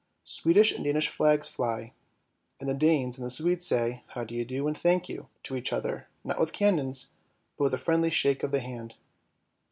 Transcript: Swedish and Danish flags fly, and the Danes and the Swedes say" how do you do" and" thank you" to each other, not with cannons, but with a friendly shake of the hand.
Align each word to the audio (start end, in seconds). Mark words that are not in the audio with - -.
Swedish 0.25 0.71
and 0.71 0.83
Danish 0.83 1.07
flags 1.09 1.47
fly, 1.47 1.93
and 2.59 2.67
the 2.67 2.73
Danes 2.73 3.19
and 3.19 3.25
the 3.27 3.29
Swedes 3.29 3.67
say" 3.67 4.01
how 4.15 4.23
do 4.23 4.33
you 4.33 4.43
do" 4.43 4.65
and" 4.67 4.75
thank 4.75 5.07
you" 5.07 5.27
to 5.43 5.55
each 5.55 5.71
other, 5.71 6.07
not 6.23 6.39
with 6.39 6.53
cannons, 6.53 7.13
but 7.55 7.65
with 7.65 7.73
a 7.75 7.77
friendly 7.77 8.09
shake 8.09 8.41
of 8.41 8.49
the 8.49 8.61
hand. 8.61 8.95